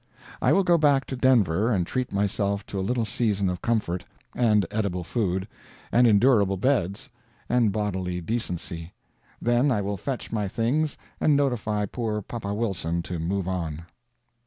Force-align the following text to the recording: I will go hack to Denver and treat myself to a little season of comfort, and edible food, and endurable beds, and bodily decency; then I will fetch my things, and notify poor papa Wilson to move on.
I 0.41 0.51
will 0.51 0.63
go 0.63 0.79
hack 0.81 1.05
to 1.05 1.15
Denver 1.15 1.71
and 1.71 1.85
treat 1.85 2.11
myself 2.11 2.65
to 2.65 2.79
a 2.79 2.81
little 2.81 3.05
season 3.05 3.49
of 3.49 3.61
comfort, 3.61 4.03
and 4.35 4.65
edible 4.71 5.03
food, 5.03 5.47
and 5.91 6.07
endurable 6.07 6.57
beds, 6.57 7.09
and 7.47 7.71
bodily 7.71 8.19
decency; 8.19 8.93
then 9.39 9.69
I 9.69 9.81
will 9.81 9.97
fetch 9.97 10.31
my 10.31 10.47
things, 10.47 10.97
and 11.19 11.35
notify 11.35 11.85
poor 11.85 12.23
papa 12.23 12.51
Wilson 12.51 13.03
to 13.03 13.19
move 13.19 13.47
on. 13.47 13.85